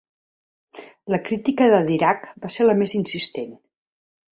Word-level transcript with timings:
La 1.15 1.21
crítica 1.29 1.69
de 1.75 1.83
Dirac 1.91 2.29
va 2.47 2.55
ser 2.59 2.69
la 2.71 2.79
més 2.83 2.99
insistent. 3.05 3.59